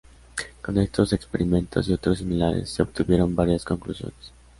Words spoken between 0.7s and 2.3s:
estos experimentos, y otros